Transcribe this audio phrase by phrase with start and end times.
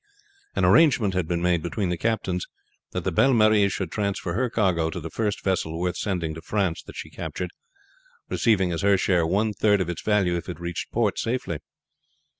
[0.55, 2.47] An arrangement had been made between the captains
[2.91, 6.41] that the Belle Marie should transfer her cargo to the first vessel worth sending to
[6.41, 7.51] France that she captured,
[8.27, 11.59] receiving as her share one third of its value if it reached port safely.